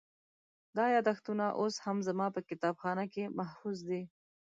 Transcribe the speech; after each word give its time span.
دا 0.77 0.85
یادښتونه 0.95 1.45
اوس 1.59 1.75
هم 1.85 1.97
زما 2.07 2.27
په 2.35 2.39
کتابخانه 2.49 3.05
کې 3.13 3.23
محفوظ 3.39 3.77
دي. 3.89 4.01